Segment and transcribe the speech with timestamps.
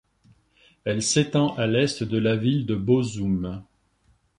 [0.83, 3.61] Elle s’étend à l’est de la ville de Bozoum.